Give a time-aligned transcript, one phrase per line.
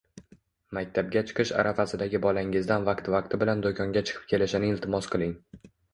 [0.77, 5.37] Maktabga chiqish arafasidagi bolangizdan vaqti-vaqti bilan do‘konga chiqib kelishini iltimos qiling.